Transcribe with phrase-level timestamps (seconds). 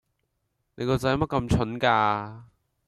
[0.77, 2.47] 阿仔乜你咁笨架